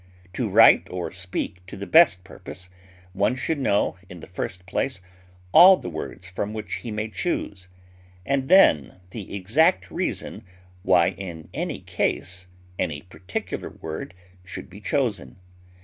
To 0.33 0.49
write 0.49 0.87
or 0.89 1.11
speak 1.11 1.63
to 1.67 1.77
the 1.77 1.85
best 1.85 2.23
purpose, 2.23 2.69
one 3.13 3.35
should 3.35 3.59
know 3.59 3.97
in 4.09 4.19
the 4.19 4.25
first 4.25 4.65
place 4.65 4.99
all 5.51 5.77
the 5.77 5.91
words 5.91 6.25
from 6.25 6.55
which 6.55 6.77
he 6.77 6.89
may 6.89 7.07
choose, 7.07 7.67
and 8.25 8.49
then 8.49 8.99
the 9.11 9.35
exact 9.35 9.91
reason 9.91 10.43
why 10.81 11.09
in 11.09 11.49
any 11.53 11.81
case 11.81 12.47
any 12.79 13.03
particular 13.03 13.69
word 13.69 14.15
should 14.43 14.71
be 14.71 14.81
chosen. 14.81 15.35